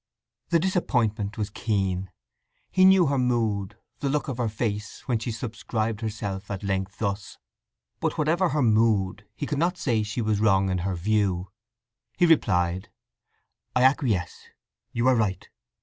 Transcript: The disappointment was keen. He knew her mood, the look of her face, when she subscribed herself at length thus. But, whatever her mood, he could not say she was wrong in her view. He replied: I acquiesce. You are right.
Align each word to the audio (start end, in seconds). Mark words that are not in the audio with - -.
The 0.49 0.57
disappointment 0.57 1.37
was 1.37 1.51
keen. 1.51 2.09
He 2.71 2.85
knew 2.85 3.05
her 3.05 3.19
mood, 3.19 3.77
the 3.99 4.09
look 4.09 4.27
of 4.27 4.39
her 4.39 4.49
face, 4.49 5.07
when 5.07 5.19
she 5.19 5.31
subscribed 5.31 6.01
herself 6.01 6.49
at 6.49 6.63
length 6.63 6.97
thus. 6.97 7.37
But, 7.99 8.17
whatever 8.17 8.49
her 8.49 8.63
mood, 8.63 9.27
he 9.35 9.45
could 9.45 9.59
not 9.59 9.77
say 9.77 10.01
she 10.01 10.23
was 10.23 10.39
wrong 10.39 10.71
in 10.71 10.79
her 10.79 10.95
view. 10.95 11.51
He 12.17 12.25
replied: 12.25 12.89
I 13.75 13.83
acquiesce. 13.83 14.47
You 14.91 15.07
are 15.07 15.15
right. 15.15 15.47